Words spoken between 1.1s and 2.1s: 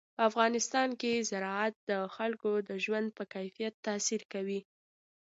زراعت د